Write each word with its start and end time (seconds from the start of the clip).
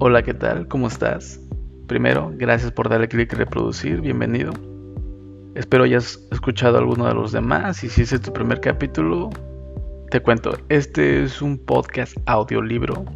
Hola, 0.00 0.22
¿qué 0.22 0.32
tal? 0.32 0.68
¿Cómo 0.68 0.86
estás? 0.86 1.40
Primero, 1.88 2.32
gracias 2.36 2.70
por 2.70 2.88
darle 2.88 3.08
clic 3.08 3.32
reproducir, 3.32 4.00
bienvenido. 4.00 4.52
Espero 5.56 5.82
hayas 5.82 6.24
escuchado 6.30 6.78
alguno 6.78 7.08
de 7.08 7.14
los 7.14 7.32
demás 7.32 7.82
y 7.82 7.88
si 7.88 8.02
es 8.02 8.20
tu 8.20 8.32
primer 8.32 8.60
capítulo, 8.60 9.30
te 10.12 10.20
cuento, 10.20 10.56
este 10.68 11.24
es 11.24 11.42
un 11.42 11.58
podcast 11.58 12.16
audiolibro 12.26 13.06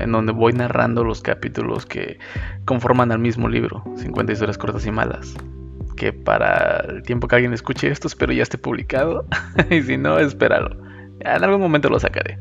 en 0.00 0.10
donde 0.10 0.32
voy 0.32 0.52
narrando 0.52 1.04
los 1.04 1.22
capítulos 1.22 1.86
que 1.86 2.18
conforman 2.64 3.12
al 3.12 3.20
mismo 3.20 3.48
libro, 3.48 3.84
50 3.94 4.32
historias 4.32 4.58
cortas 4.58 4.84
y 4.84 4.90
malas. 4.90 5.36
Que 5.96 6.12
para 6.12 6.80
el 6.88 7.04
tiempo 7.04 7.28
que 7.28 7.36
alguien 7.36 7.52
escuche 7.52 7.86
esto, 7.86 8.08
espero 8.08 8.32
ya 8.32 8.42
esté 8.42 8.58
publicado. 8.58 9.26
y 9.70 9.80
si 9.82 9.96
no, 9.96 10.18
espéralo. 10.18 10.76
En 11.20 11.44
algún 11.44 11.60
momento 11.60 11.88
lo 11.88 12.00
sacaré. 12.00 12.40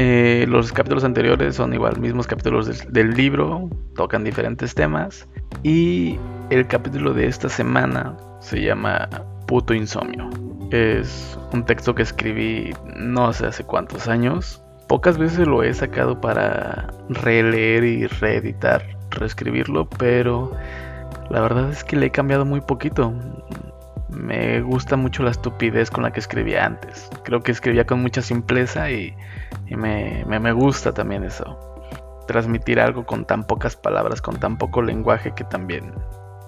Eh, 0.00 0.46
los 0.48 0.72
capítulos 0.72 1.02
anteriores 1.02 1.56
son 1.56 1.74
igual, 1.74 1.98
mismos 1.98 2.28
capítulos 2.28 2.86
del, 2.88 3.10
libro, 3.14 3.68
tocan 3.96 4.22
diferentes 4.22 4.72
temas. 4.72 5.28
Y 5.64 6.16
el 6.50 6.68
capítulo 6.68 7.12
de 7.12 7.26
esta 7.26 7.48
semana 7.48 8.16
se 8.38 8.62
llama 8.62 9.08
Puto 9.48 9.74
Insomnio. 9.74 10.30
Es 10.70 11.36
un 11.52 11.64
texto 11.64 11.96
que 11.96 12.02
escribí 12.02 12.70
no 12.94 13.32
sé 13.32 13.46
hace 13.46 13.64
cuántos 13.64 14.06
años. 14.06 14.62
Pocas 14.86 15.18
veces 15.18 15.48
lo 15.48 15.64
he 15.64 15.74
sacado 15.74 16.20
para 16.20 16.94
releer 17.08 17.82
y 17.82 18.06
reeditar, 18.06 18.84
reescribirlo, 19.10 19.88
pero 19.98 20.52
la 21.28 21.40
verdad 21.40 21.70
es 21.70 21.82
que 21.82 21.96
le 21.96 22.06
he 22.06 22.10
cambiado 22.10 22.44
muy 22.44 22.60
poquito. 22.60 23.12
Me 24.18 24.60
gusta 24.60 24.96
mucho 24.96 25.22
la 25.22 25.30
estupidez 25.30 25.90
con 25.90 26.02
la 26.02 26.12
que 26.12 26.20
escribía 26.20 26.66
antes. 26.66 27.08
Creo 27.24 27.42
que 27.42 27.52
escribía 27.52 27.86
con 27.86 28.02
mucha 28.02 28.20
simpleza 28.20 28.90
y 28.90 29.14
y 29.68 29.76
me, 29.76 30.24
me, 30.24 30.52
gusta 30.52 30.92
también 30.92 31.24
eso. 31.24 31.58
Transmitir 32.26 32.80
algo 32.80 33.04
con 33.04 33.24
tan 33.24 33.44
pocas 33.44 33.76
palabras, 33.76 34.20
con 34.20 34.38
tan 34.38 34.56
poco 34.56 34.82
lenguaje 34.82 35.32
que 35.34 35.44
también 35.44 35.92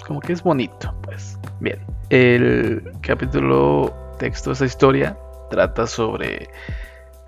como 0.07 0.21
que 0.21 0.33
es 0.33 0.43
bonito, 0.43 0.95
pues. 1.03 1.39
Bien. 1.61 1.79
El 2.09 2.93
capítulo 3.03 3.95
texto, 4.19 4.53
esa 4.53 4.65
historia, 4.65 5.17
trata 5.51 5.87
sobre 5.87 6.49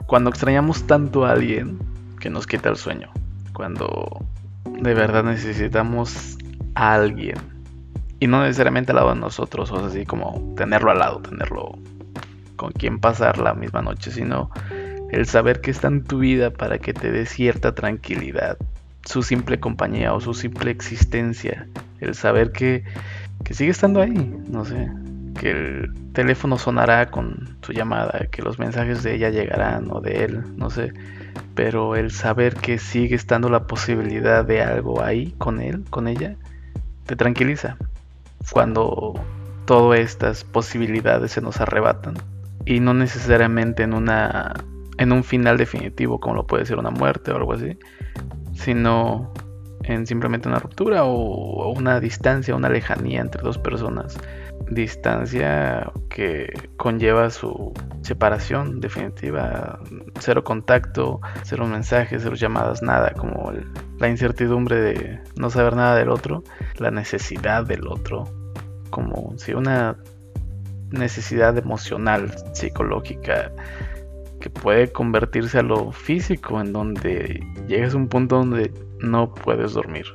cuando 0.07 0.31
extrañamos 0.31 0.87
tanto 0.87 1.25
a 1.25 1.33
alguien 1.33 1.79
que 2.19 2.31
nos 2.31 2.47
quita 2.47 2.70
el 2.70 2.77
sueño. 2.77 3.11
Cuando 3.53 4.25
de 4.65 4.95
verdad 4.95 5.25
necesitamos 5.25 6.39
a 6.75 6.95
alguien. 6.95 7.37
Y 8.23 8.28
no 8.28 8.41
necesariamente 8.41 8.92
al 8.92 8.97
lado 8.98 9.15
de 9.15 9.20
nosotros, 9.20 9.73
o 9.73 9.84
así 9.84 10.06
como 10.06 10.55
tenerlo 10.56 10.92
al 10.92 11.01
lado, 11.01 11.19
tenerlo 11.23 11.77
con 12.55 12.70
quien 12.70 13.01
pasar 13.01 13.39
la 13.39 13.53
misma 13.53 13.83
noche, 13.83 14.12
sino 14.12 14.48
el 15.11 15.27
saber 15.27 15.61
que 15.61 15.73
está 15.73 15.89
en 15.89 16.05
tu 16.05 16.20
vida 16.20 16.53
para 16.53 16.79
que 16.79 16.95
te 16.95 17.11
dé 17.11 17.27
cierta 17.27 17.75
tranquilidad, 17.75 18.59
su 19.05 19.25
simple 19.25 19.59
compañía 19.59 20.14
o 20.14 20.20
su 20.20 20.34
simple 20.34 20.70
existencia, 20.70 21.67
el 21.98 22.14
saber 22.14 22.53
que, 22.53 22.84
que 23.42 23.55
sigue 23.55 23.73
estando 23.73 24.01
ahí, 24.01 24.36
no 24.47 24.64
sé, 24.64 24.89
que 25.41 25.51
el 25.51 25.92
teléfono 26.12 26.59
sonará 26.59 27.11
con 27.11 27.57
su 27.62 27.73
llamada, 27.73 28.29
que 28.31 28.42
los 28.42 28.57
mensajes 28.57 29.03
de 29.03 29.17
ella 29.17 29.31
llegarán 29.31 29.89
o 29.91 30.01
de 30.01 30.27
él, 30.27 30.45
no 30.57 30.70
sé, 30.70 30.92
pero 31.57 31.97
el 31.97 32.12
saber 32.12 32.55
que 32.55 32.79
sigue 32.79 33.17
estando 33.17 33.48
la 33.48 33.67
posibilidad 33.67 34.45
de 34.45 34.62
algo 34.62 35.03
ahí 35.03 35.34
con 35.39 35.61
él, 35.61 35.83
con 35.91 36.07
ella, 36.07 36.36
te 37.07 37.17
tranquiliza. 37.17 37.79
Cuando 38.51 39.15
todas 39.67 40.01
estas 40.01 40.45
posibilidades 40.45 41.33
se 41.33 41.41
nos 41.41 41.61
arrebatan 41.61 42.15
y 42.65 42.81
no 42.81 42.95
necesariamente 42.95 43.83
en 43.83 43.95
una 43.95 44.53
en 44.98 45.12
un 45.12 45.25
final 45.25 45.57
definitivo, 45.57 46.21
como 46.21 46.37
lo 46.37 46.47
puede 46.47 46.67
ser 46.67 46.79
una 46.79 46.91
muerte 46.91 47.33
o 47.33 47.37
algo 47.37 47.55
así, 47.55 47.79
sino 48.55 49.33
en 49.85 50.07
simplemente 50.07 50.48
una 50.48 50.59
ruptura 50.59 51.05
o 51.05 51.73
una 51.73 51.98
distancia, 51.98 52.55
una 52.55 52.69
lejanía 52.69 53.20
entre 53.20 53.42
dos 53.42 53.58
personas. 53.58 54.17
Distancia 54.75 55.93
que 56.09 56.53
conlleva 56.77 57.31
su 57.31 57.73
separación 58.03 58.81
definitiva, 58.81 59.79
cero 60.19 60.45
contacto, 60.45 61.21
cero 61.43 61.67
mensajes, 61.67 62.23
cero 62.23 62.35
llamadas, 62.35 62.83
nada, 62.83 63.13
como 63.13 63.53
la 63.99 64.09
incertidumbre 64.09 64.81
de 64.81 65.21
no 65.37 65.51
saber 65.51 65.77
nada 65.77 65.97
del 65.97 66.09
otro, 66.09 66.43
la 66.79 66.91
necesidad 66.91 67.65
del 67.65 67.87
otro, 67.87 68.25
como 68.91 69.37
si 69.39 69.55
una 69.55 69.97
necesidad 70.91 71.57
emocional, 71.57 72.33
psicológica, 72.53 73.53
que 74.41 74.51
puede 74.51 74.91
convertirse 74.91 75.59
a 75.59 75.63
lo 75.63 75.93
físico, 75.93 76.61
en 76.61 76.73
donde 76.73 77.45
llegas 77.69 77.95
a 77.95 77.97
un 77.97 78.09
punto 78.09 78.37
donde 78.37 78.73
no 78.99 79.33
puedes 79.35 79.73
dormir. 79.73 80.07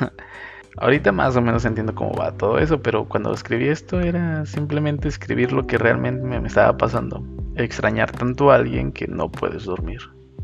Ahorita 0.76 1.12
más 1.12 1.36
o 1.36 1.42
menos 1.42 1.64
entiendo 1.64 1.94
cómo 1.94 2.12
va 2.14 2.32
todo 2.32 2.58
eso, 2.58 2.80
pero 2.80 3.06
cuando 3.06 3.32
escribí 3.32 3.68
esto 3.68 4.00
era 4.00 4.46
simplemente 4.46 5.08
escribir 5.08 5.52
lo 5.52 5.66
que 5.66 5.78
realmente 5.78 6.22
me, 6.26 6.46
estaba 6.46 6.76
pasando. 6.76 7.24
Extrañar 7.56 8.12
tanto 8.12 8.50
a 8.50 8.56
alguien 8.56 8.92
que 8.92 9.06
no 9.06 9.30
puedes 9.30 9.64
dormir. 9.64 10.00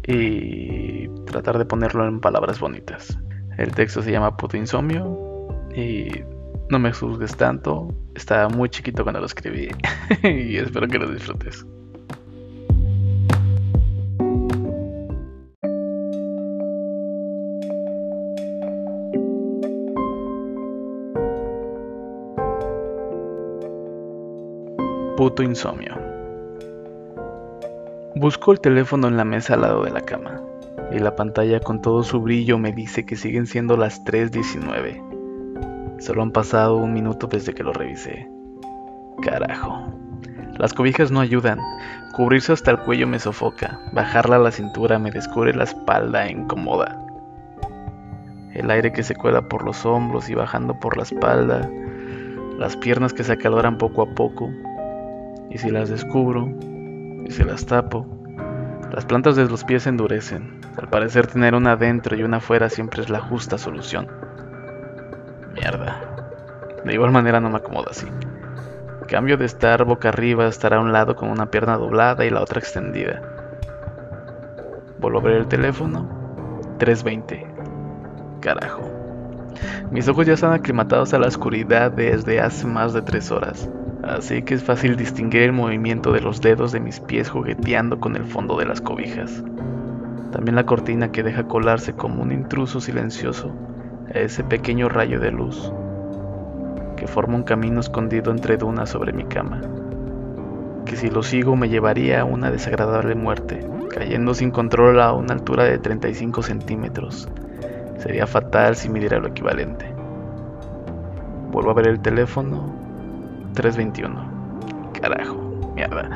Y 0.06 1.08
tratar 1.26 1.58
de 1.58 1.64
ponerlo 1.64 2.06
en 2.06 2.20
palabras 2.20 2.60
bonitas. 2.60 3.18
El 3.58 3.72
texto 3.72 4.02
se 4.02 4.12
llama 4.12 4.36
Puto 4.36 4.56
Insomnio 4.56 5.48
y 5.74 6.08
no 6.70 6.78
me 6.78 6.92
juzgues 6.92 7.36
tanto. 7.36 7.94
Estaba 8.14 8.48
muy 8.48 8.68
chiquito 8.68 9.02
cuando 9.02 9.20
lo 9.20 9.26
escribí 9.26 9.68
y 10.22 10.56
espero 10.56 10.88
que 10.88 10.98
lo 10.98 11.10
disfrutes. 11.10 11.66
Puto 25.26 25.42
insomnio. 25.42 25.92
Busco 28.14 28.52
el 28.52 28.60
teléfono 28.60 29.08
en 29.08 29.16
la 29.16 29.24
mesa 29.24 29.54
al 29.54 29.62
lado 29.62 29.82
de 29.82 29.90
la 29.90 30.02
cama 30.02 30.40
y 30.92 31.00
la 31.00 31.16
pantalla 31.16 31.58
con 31.58 31.82
todo 31.82 32.04
su 32.04 32.20
brillo 32.20 32.58
me 32.58 32.72
dice 32.72 33.04
que 33.04 33.16
siguen 33.16 33.48
siendo 33.48 33.76
las 33.76 34.04
3.19. 34.04 35.98
Solo 36.00 36.22
han 36.22 36.30
pasado 36.30 36.76
un 36.76 36.92
minuto 36.92 37.26
desde 37.26 37.54
que 37.54 37.64
lo 37.64 37.72
revisé. 37.72 38.30
Carajo. 39.20 39.92
Las 40.58 40.72
cobijas 40.72 41.10
no 41.10 41.18
ayudan. 41.18 41.58
Cubrirse 42.14 42.52
hasta 42.52 42.70
el 42.70 42.78
cuello 42.78 43.08
me 43.08 43.18
sofoca. 43.18 43.80
Bajarla 43.92 44.36
a 44.36 44.38
la 44.38 44.52
cintura 44.52 45.00
me 45.00 45.10
descubre 45.10 45.52
la 45.52 45.64
espalda 45.64 46.24
e 46.24 46.30
incomoda. 46.30 47.04
El 48.54 48.70
aire 48.70 48.92
que 48.92 49.02
se 49.02 49.16
cuela 49.16 49.48
por 49.48 49.64
los 49.64 49.84
hombros 49.84 50.30
y 50.30 50.36
bajando 50.36 50.78
por 50.78 50.96
la 50.96 51.02
espalda. 51.02 51.68
Las 52.60 52.76
piernas 52.76 53.12
que 53.12 53.24
se 53.24 53.32
acaloran 53.32 53.76
poco 53.76 54.02
a 54.02 54.14
poco 54.14 54.52
y 55.50 55.58
si 55.58 55.70
las 55.70 55.88
descubro 55.88 56.48
y 57.24 57.30
si 57.30 57.44
las 57.44 57.66
tapo, 57.66 58.06
las 58.92 59.04
plantas 59.04 59.36
de 59.36 59.46
los 59.46 59.64
pies 59.64 59.82
se 59.82 59.88
endurecen. 59.88 60.60
Al 60.76 60.88
parecer 60.88 61.26
tener 61.26 61.54
una 61.54 61.72
adentro 61.72 62.16
y 62.16 62.22
una 62.22 62.38
afuera 62.38 62.68
siempre 62.68 63.02
es 63.02 63.10
la 63.10 63.20
justa 63.20 63.58
solución. 63.58 64.08
Mierda. 65.54 66.00
De 66.84 66.94
igual 66.94 67.10
manera 67.10 67.40
no 67.40 67.50
me 67.50 67.56
acomoda 67.56 67.90
así. 67.90 68.06
Cambio 69.08 69.36
de 69.36 69.44
estar 69.44 69.84
boca 69.84 70.08
arriba 70.08 70.46
estar 70.46 70.74
a 70.74 70.80
un 70.80 70.92
lado 70.92 71.16
con 71.16 71.28
una 71.28 71.50
pierna 71.50 71.76
doblada 71.76 72.24
y 72.24 72.30
la 72.30 72.42
otra 72.42 72.58
extendida. 72.58 73.22
Vuelvo 74.98 75.18
a 75.18 75.22
ver 75.22 75.34
el 75.34 75.48
teléfono. 75.48 76.08
320. 76.78 77.46
Carajo. 78.40 78.90
Mis 79.90 80.08
ojos 80.08 80.26
ya 80.26 80.34
están 80.34 80.52
aclimatados 80.52 81.14
a 81.14 81.18
la 81.18 81.28
oscuridad 81.28 81.90
desde 81.92 82.40
hace 82.40 82.66
más 82.66 82.92
de 82.92 83.02
tres 83.02 83.30
horas 83.30 83.70
así 84.08 84.42
que 84.42 84.54
es 84.54 84.62
fácil 84.62 84.96
distinguir 84.96 85.42
el 85.42 85.52
movimiento 85.52 86.12
de 86.12 86.20
los 86.20 86.40
dedos 86.40 86.72
de 86.72 86.80
mis 86.80 87.00
pies 87.00 87.28
jugueteando 87.28 88.00
con 88.00 88.16
el 88.16 88.24
fondo 88.24 88.56
de 88.56 88.66
las 88.66 88.80
cobijas. 88.80 89.42
También 90.32 90.54
la 90.54 90.66
cortina 90.66 91.12
que 91.12 91.22
deja 91.22 91.44
colarse 91.44 91.94
como 91.94 92.22
un 92.22 92.32
intruso 92.32 92.80
silencioso 92.80 93.52
a 94.14 94.18
ese 94.18 94.44
pequeño 94.44 94.88
rayo 94.88 95.20
de 95.20 95.32
luz 95.32 95.72
que 96.96 97.06
forma 97.06 97.36
un 97.36 97.42
camino 97.42 97.80
escondido 97.80 98.30
entre 98.30 98.56
dunas 98.56 98.90
sobre 98.90 99.12
mi 99.12 99.24
cama, 99.24 99.60
que 100.86 100.96
si 100.96 101.10
lo 101.10 101.22
sigo 101.22 101.54
me 101.54 101.68
llevaría 101.68 102.22
a 102.22 102.24
una 102.24 102.50
desagradable 102.50 103.14
muerte, 103.14 103.60
cayendo 103.90 104.34
sin 104.34 104.50
control 104.50 105.00
a 105.00 105.12
una 105.12 105.34
altura 105.34 105.64
de 105.64 105.78
35 105.78 106.42
centímetros. 106.42 107.28
Sería 107.98 108.26
fatal 108.26 108.76
si 108.76 108.88
midiera 108.88 109.18
lo 109.18 109.28
equivalente. 109.28 109.86
Vuelvo 111.50 111.70
a 111.70 111.74
ver 111.74 111.88
el 111.88 112.00
teléfono 112.00 112.85
3.21. 113.56 115.00
Carajo, 115.00 115.72
mierda. 115.74 116.10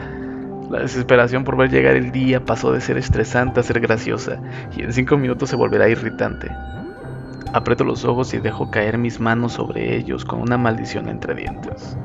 La 0.71 0.79
desesperación 0.79 1.43
por 1.43 1.57
ver 1.57 1.71
llegar 1.71 1.97
el 1.97 2.13
día 2.13 2.45
pasó 2.45 2.71
de 2.71 2.81
ser 2.81 2.97
estresante 2.97 3.59
a 3.59 3.63
ser 3.65 3.81
graciosa, 3.81 4.41
y 4.77 4.83
en 4.83 4.93
cinco 4.93 5.17
minutos 5.17 5.51
se 5.51 5.57
volverá 5.57 5.89
irritante. 5.89 6.49
Aprieto 7.53 7.83
los 7.83 8.05
ojos 8.05 8.33
y 8.35 8.39
dejo 8.39 8.71
caer 8.71 8.97
mis 8.97 9.19
manos 9.19 9.55
sobre 9.55 9.97
ellos 9.97 10.25
con 10.25 10.41
una 10.41 10.57
maldición 10.57 11.09
entre 11.09 11.35
dientes. 11.35 11.97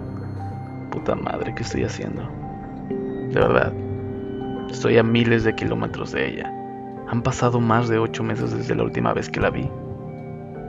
Puta 0.89 1.13
madre, 1.13 1.53
¿qué 1.53 1.61
estoy 1.61 1.83
haciendo? 1.83 2.23
De 3.29 3.39
verdad, 3.39 3.71
estoy 4.71 4.97
a 4.97 5.03
miles 5.03 5.43
de 5.43 5.53
kilómetros 5.53 6.13
de 6.13 6.27
ella. 6.27 6.51
Han 7.07 7.21
pasado 7.21 7.59
más 7.59 7.87
de 7.89 7.99
ocho 7.99 8.23
meses 8.23 8.57
desde 8.57 8.73
la 8.73 8.83
última 8.83 9.13
vez 9.13 9.29
que 9.29 9.39
la 9.39 9.51
vi. 9.51 9.69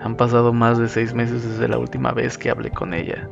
Han 0.03 0.17
pasado 0.17 0.53
más 0.53 0.77
de 0.77 0.89
seis 0.89 1.15
meses 1.15 1.49
desde 1.49 1.69
la 1.69 1.79
última 1.79 2.13
vez 2.13 2.37
que 2.37 2.51
hablé 2.51 2.71
con 2.71 2.93
ella. 2.93 3.27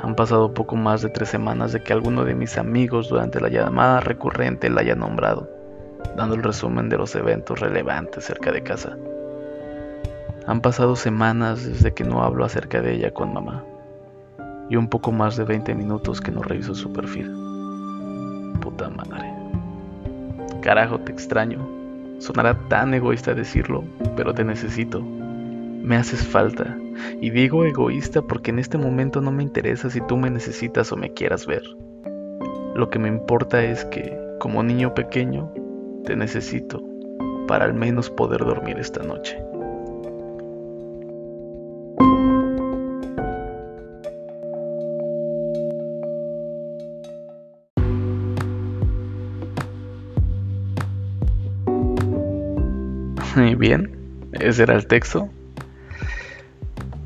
Han 0.00 0.14
pasado 0.14 0.54
poco 0.54 0.76
más 0.76 1.02
de 1.02 1.10
tres 1.10 1.28
semanas 1.28 1.72
de 1.72 1.82
que 1.82 1.92
alguno 1.92 2.24
de 2.24 2.34
mis 2.34 2.56
amigos 2.56 3.08
durante 3.08 3.40
la 3.40 3.48
llamada 3.48 4.00
recurrente 4.00 4.70
la 4.70 4.82
haya 4.82 4.94
nombrado, 4.94 5.50
dando 6.16 6.36
el 6.36 6.42
resumen 6.44 6.88
de 6.88 6.98
los 6.98 7.16
eventos 7.16 7.58
relevantes 7.58 8.24
cerca 8.24 8.52
de 8.52 8.62
casa. 8.62 8.96
Han 10.46 10.60
pasado 10.60 10.94
semanas 10.94 11.66
desde 11.66 11.92
que 11.92 12.04
no 12.04 12.22
hablo 12.22 12.44
acerca 12.44 12.80
de 12.80 12.94
ella 12.94 13.12
con 13.12 13.34
mamá, 13.34 13.64
y 14.70 14.76
un 14.76 14.88
poco 14.88 15.10
más 15.10 15.36
de 15.36 15.44
20 15.44 15.74
minutos 15.74 16.20
que 16.20 16.30
no 16.30 16.42
reviso 16.42 16.76
su 16.76 16.92
perfil. 16.92 17.32
Puta 18.60 18.88
madre. 18.90 19.32
Carajo, 20.62 21.00
te 21.00 21.10
extraño. 21.10 21.66
Sonará 22.18 22.54
tan 22.68 22.94
egoísta 22.94 23.34
decirlo, 23.34 23.82
pero 24.16 24.32
te 24.32 24.44
necesito. 24.44 25.00
Me 25.00 25.96
haces 25.96 26.26
falta. 26.26 26.76
Y 27.20 27.30
digo 27.30 27.64
egoísta 27.64 28.22
porque 28.22 28.50
en 28.50 28.58
este 28.58 28.78
momento 28.78 29.20
no 29.20 29.32
me 29.32 29.42
interesa 29.42 29.90
si 29.90 30.00
tú 30.02 30.16
me 30.16 30.30
necesitas 30.30 30.92
o 30.92 30.96
me 30.96 31.12
quieras 31.12 31.46
ver. 31.46 31.62
Lo 32.74 32.90
que 32.90 32.98
me 32.98 33.08
importa 33.08 33.64
es 33.64 33.84
que, 33.86 34.16
como 34.38 34.62
niño 34.62 34.94
pequeño, 34.94 35.52
te 36.04 36.14
necesito 36.16 36.82
para 37.48 37.64
al 37.64 37.74
menos 37.74 38.10
poder 38.10 38.44
dormir 38.44 38.78
esta 38.78 39.02
noche. 39.02 39.36
Y 53.36 53.54
bien, 53.56 54.28
ese 54.32 54.62
era 54.62 54.74
el 54.74 54.86
texto. 54.86 55.28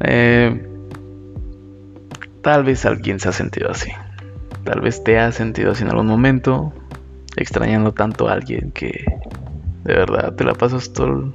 Eh, 0.03 0.67
tal 2.43 2.65
vez 2.65 2.85
alguien 2.85 3.21
se 3.21 3.29
ha 3.29 3.33
sentido 3.33 3.71
así. 3.71 3.91
Tal 4.65 4.81
vez 4.81 5.03
te 5.03 5.19
has 5.19 5.35
sentido 5.35 5.73
así 5.73 5.83
en 5.83 5.91
algún 5.91 6.07
momento, 6.07 6.73
extrañando 7.37 7.93
tanto 7.93 8.29
a 8.29 8.33
alguien 8.33 8.71
que 8.73 9.05
de 9.85 9.95
verdad 9.95 10.35
te 10.35 10.45
la 10.45 10.55
pasas 10.55 10.93
todo 10.93 11.33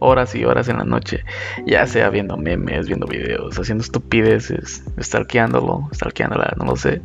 horas 0.00 0.34
y 0.34 0.44
horas 0.44 0.68
en 0.68 0.78
la 0.78 0.84
noche, 0.84 1.24
ya 1.66 1.86
sea 1.86 2.10
viendo 2.10 2.36
memes, 2.36 2.86
viendo 2.86 3.06
videos, 3.06 3.58
haciendo 3.58 3.82
estupideces, 3.82 4.84
stalkeándolo, 5.00 5.88
stalkeándola, 5.92 6.54
no 6.56 6.66
lo 6.66 6.76
sé, 6.76 7.02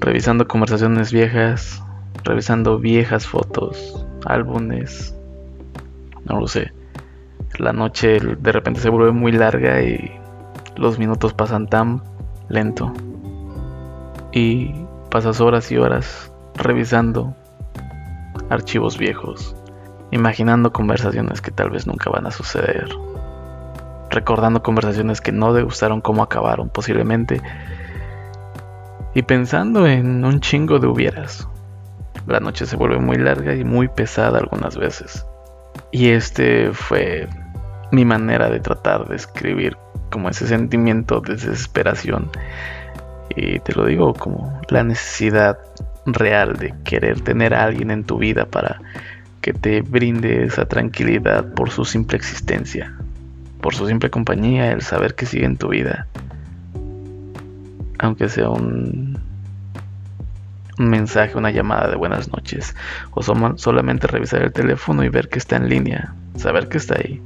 revisando 0.00 0.48
conversaciones 0.48 1.12
viejas, 1.12 1.82
revisando 2.24 2.78
viejas 2.78 3.26
fotos, 3.26 4.04
álbumes, 4.24 5.14
no 6.24 6.40
lo 6.40 6.48
sé. 6.48 6.72
La 7.58 7.72
noche 7.72 8.18
de 8.20 8.52
repente 8.52 8.80
se 8.80 8.90
vuelve 8.90 9.12
muy 9.12 9.32
larga 9.32 9.82
y 9.82 10.10
los 10.76 10.98
minutos 10.98 11.32
pasan 11.32 11.68
tan 11.68 12.02
lento. 12.48 12.92
Y 14.32 14.74
pasas 15.10 15.40
horas 15.40 15.70
y 15.72 15.78
horas 15.78 16.32
revisando 16.54 17.34
archivos 18.50 18.98
viejos, 18.98 19.56
imaginando 20.10 20.72
conversaciones 20.72 21.40
que 21.40 21.50
tal 21.50 21.70
vez 21.70 21.86
nunca 21.86 22.10
van 22.10 22.26
a 22.26 22.30
suceder, 22.30 22.88
recordando 24.10 24.62
conversaciones 24.62 25.20
que 25.20 25.32
no 25.32 25.54
te 25.54 25.62
gustaron 25.62 26.00
cómo 26.00 26.22
acabaron 26.22 26.68
posiblemente, 26.68 27.40
y 29.14 29.22
pensando 29.22 29.86
en 29.86 30.24
un 30.24 30.40
chingo 30.40 30.78
de 30.78 30.86
hubieras. 30.86 31.48
La 32.26 32.40
noche 32.40 32.66
se 32.66 32.76
vuelve 32.76 32.98
muy 32.98 33.16
larga 33.16 33.54
y 33.54 33.64
muy 33.64 33.88
pesada 33.88 34.38
algunas 34.38 34.76
veces. 34.76 35.26
Y 35.96 36.10
este 36.10 36.72
fue 36.74 37.26
mi 37.90 38.04
manera 38.04 38.50
de 38.50 38.60
tratar 38.60 39.08
de 39.08 39.16
escribir 39.16 39.78
como 40.10 40.28
ese 40.28 40.46
sentimiento 40.46 41.22
de 41.22 41.36
desesperación. 41.36 42.28
Y 43.34 43.60
te 43.60 43.72
lo 43.72 43.86
digo 43.86 44.12
como 44.12 44.60
la 44.68 44.84
necesidad 44.84 45.56
real 46.04 46.58
de 46.58 46.74
querer 46.84 47.22
tener 47.22 47.54
a 47.54 47.64
alguien 47.64 47.90
en 47.90 48.04
tu 48.04 48.18
vida 48.18 48.44
para 48.44 48.78
que 49.40 49.54
te 49.54 49.80
brinde 49.80 50.44
esa 50.44 50.66
tranquilidad 50.66 51.54
por 51.54 51.70
su 51.70 51.86
simple 51.86 52.18
existencia, 52.18 52.94
por 53.62 53.74
su 53.74 53.88
simple 53.88 54.10
compañía, 54.10 54.72
el 54.72 54.82
saber 54.82 55.14
que 55.14 55.24
sigue 55.24 55.46
en 55.46 55.56
tu 55.56 55.68
vida. 55.68 56.06
Aunque 58.00 58.28
sea 58.28 58.50
un 58.50 59.15
mensaje, 60.78 61.36
una 61.36 61.50
llamada 61.50 61.88
de 61.88 61.96
buenas 61.96 62.30
noches, 62.32 62.74
o 63.12 63.22
solamente 63.22 64.06
revisar 64.06 64.42
el 64.42 64.52
teléfono 64.52 65.04
y 65.04 65.08
ver 65.08 65.28
que 65.28 65.38
está 65.38 65.56
en 65.56 65.68
línea, 65.68 66.14
saber 66.36 66.68
que 66.68 66.78
está 66.78 66.96
ahí, 66.96 67.22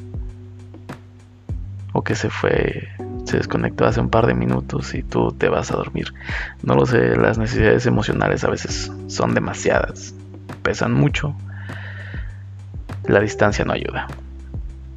o 1.92 2.04
que 2.04 2.14
se 2.14 2.30
fue, 2.30 2.88
se 3.24 3.38
desconectó 3.38 3.86
hace 3.86 4.00
un 4.00 4.10
par 4.10 4.26
de 4.26 4.34
minutos 4.34 4.94
y 4.94 5.02
tú 5.02 5.32
te 5.32 5.48
vas 5.48 5.72
a 5.72 5.76
dormir. 5.76 6.14
No 6.62 6.74
lo 6.74 6.86
sé, 6.86 7.16
las 7.16 7.38
necesidades 7.38 7.86
emocionales 7.86 8.44
a 8.44 8.50
veces 8.50 8.92
son 9.08 9.34
demasiadas, 9.34 10.14
pesan 10.62 10.92
mucho, 10.92 11.34
la 13.06 13.20
distancia 13.20 13.64
no 13.64 13.72
ayuda. 13.72 14.06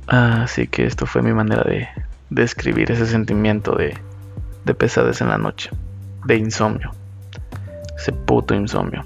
Así 0.07 0.67
que 0.67 0.85
esto 0.85 1.05
fue 1.05 1.21
mi 1.21 1.33
manera 1.33 1.63
de 1.63 1.87
describir 2.29 2.91
ese 2.91 3.05
sentimiento 3.07 3.75
de, 3.75 3.97
de 4.65 4.73
pesadez 4.73 5.21
en 5.21 5.29
la 5.29 5.37
noche, 5.37 5.71
de 6.25 6.35
insomnio 6.35 6.91
ese 8.03 8.11
puto 8.11 8.53
insomnio. 8.53 9.05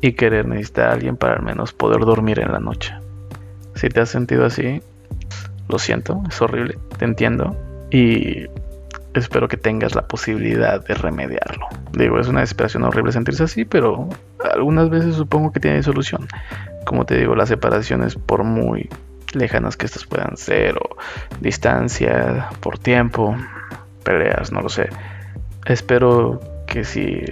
Y 0.00 0.12
querer 0.12 0.46
necesitar 0.46 0.90
a 0.90 0.92
alguien 0.92 1.16
para 1.16 1.34
al 1.34 1.42
menos 1.42 1.72
poder 1.72 2.00
dormir 2.00 2.38
en 2.38 2.52
la 2.52 2.60
noche. 2.60 2.94
Si 3.74 3.88
te 3.88 4.00
has 4.00 4.08
sentido 4.08 4.46
así, 4.46 4.80
lo 5.68 5.78
siento, 5.78 6.22
es 6.28 6.40
horrible, 6.40 6.78
te 6.98 7.04
entiendo. 7.04 7.56
Y 7.90 8.46
espero 9.14 9.48
que 9.48 9.56
tengas 9.56 9.94
la 9.96 10.06
posibilidad 10.06 10.84
de 10.84 10.94
remediarlo. 10.94 11.66
Digo, 11.92 12.20
es 12.20 12.28
una 12.28 12.40
desesperación 12.40 12.84
horrible 12.84 13.12
sentirse 13.12 13.44
así, 13.44 13.64
pero 13.64 14.08
algunas 14.52 14.88
veces 14.88 15.16
supongo 15.16 15.50
que 15.50 15.60
tiene 15.60 15.82
solución. 15.82 16.28
Como 16.84 17.04
te 17.04 17.16
digo, 17.16 17.34
las 17.34 17.48
separaciones, 17.48 18.14
por 18.14 18.44
muy 18.44 18.88
lejanas 19.34 19.76
que 19.76 19.86
estas 19.86 20.04
puedan 20.04 20.36
ser, 20.36 20.76
o 20.78 20.96
distancia, 21.40 22.48
por 22.60 22.78
tiempo, 22.78 23.36
peleas, 24.04 24.52
no 24.52 24.60
lo 24.60 24.68
sé. 24.68 24.88
Espero 25.64 26.40
que 26.66 26.84
si 26.84 27.24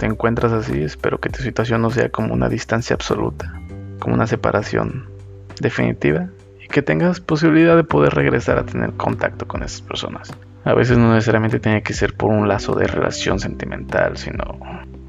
te 0.00 0.06
encuentras 0.06 0.50
así, 0.52 0.82
espero 0.82 1.20
que 1.20 1.28
tu 1.28 1.42
situación 1.42 1.82
no 1.82 1.90
sea 1.90 2.08
como 2.08 2.32
una 2.32 2.48
distancia 2.48 2.94
absoluta, 2.94 3.52
como 3.98 4.14
una 4.14 4.26
separación 4.26 5.10
definitiva 5.60 6.26
y 6.58 6.68
que 6.68 6.80
tengas 6.80 7.20
posibilidad 7.20 7.76
de 7.76 7.84
poder 7.84 8.14
regresar 8.14 8.58
a 8.58 8.64
tener 8.64 8.94
contacto 8.94 9.46
con 9.46 9.62
esas 9.62 9.82
personas. 9.82 10.32
A 10.64 10.72
veces 10.72 10.96
no 10.96 11.12
necesariamente 11.12 11.60
tiene 11.60 11.82
que 11.82 11.92
ser 11.92 12.14
por 12.14 12.30
un 12.30 12.48
lazo 12.48 12.74
de 12.74 12.86
relación 12.86 13.40
sentimental, 13.40 14.16
sino 14.16 14.58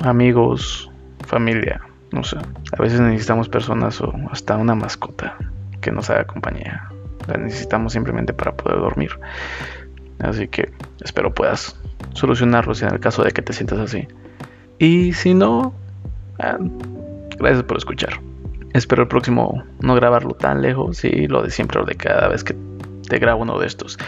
amigos, 0.02 0.92
familia, 1.26 1.80
no 2.12 2.26
sé. 2.26 2.36
A 2.78 2.82
veces 2.82 3.00
necesitamos 3.00 3.48
personas 3.48 4.02
o 4.02 4.14
hasta 4.30 4.58
una 4.58 4.76
mascota 4.76 5.38
que 5.80 5.94
nos 5.94 6.10
haga 6.10 6.26
compañía. 6.26 6.90
La 7.30 7.38
necesitamos 7.38 7.94
simplemente 7.94 8.34
para 8.34 8.58
poder 8.58 8.80
dormir. 8.80 9.12
Así 10.20 10.50
que 10.50 10.70
espero 11.02 11.34
puedas 11.34 11.80
solucionarlo 12.12 12.76
si 12.76 12.84
en 12.84 12.94
el 12.94 13.00
caso 13.00 13.24
de 13.24 13.32
que 13.32 13.42
te 13.42 13.54
sientas 13.54 13.80
así. 13.80 14.06
Y 14.82 15.14
si 15.14 15.36
no, 15.36 15.76
ah, 16.40 16.58
gracias 17.38 17.62
por 17.66 17.78
escuchar. 17.78 18.20
Espero 18.74 19.04
el 19.04 19.08
próximo 19.08 19.64
no 19.80 19.94
grabarlo 19.94 20.32
tan 20.32 20.64
lejos 20.64 21.06
y 21.06 21.28
lo 21.28 21.44
de 21.44 21.52
siempre, 21.52 21.80
lo 21.80 21.86
de 21.86 21.94
cada 21.94 22.30
vez 22.30 22.44
que 22.44 22.56
te 23.08 23.20
grabo 23.20 23.44
uno 23.44 23.60
de 23.60 23.68
estos. 23.68 24.00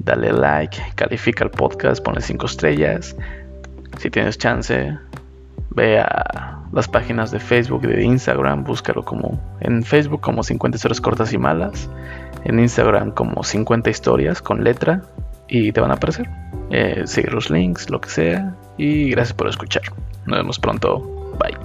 Dale 0.00 0.32
like, 0.32 0.76
califica 0.96 1.44
el 1.44 1.50
podcast, 1.50 2.02
ponle 2.02 2.22
5 2.22 2.44
estrellas. 2.44 3.14
Si 3.98 4.10
tienes 4.10 4.36
chance, 4.36 4.98
ve 5.70 6.00
a 6.00 6.58
las 6.72 6.88
páginas 6.88 7.30
de 7.30 7.38
Facebook 7.38 7.82
y 7.84 7.86
de 7.86 8.02
Instagram, 8.02 8.64
búscalo 8.64 9.04
como 9.04 9.40
en 9.60 9.84
Facebook 9.84 10.22
como 10.22 10.42
50 10.42 10.74
historias 10.74 11.00
cortas 11.00 11.32
y 11.32 11.38
malas, 11.38 11.88
en 12.42 12.58
Instagram 12.58 13.12
como 13.12 13.44
50 13.44 13.90
historias 13.90 14.42
con 14.42 14.64
letra 14.64 15.02
y 15.46 15.70
te 15.70 15.80
van 15.80 15.92
a 15.92 15.94
aparecer. 15.94 16.28
Eh, 16.70 17.04
sigue 17.06 17.30
los 17.30 17.48
links, 17.48 17.90
lo 17.90 18.00
que 18.00 18.10
sea. 18.10 18.56
Y 18.76 19.10
gracias 19.10 19.34
por 19.34 19.48
escuchar. 19.48 19.82
Nos 20.26 20.38
vemos 20.38 20.58
pronto. 20.58 21.00
Bye. 21.38 21.63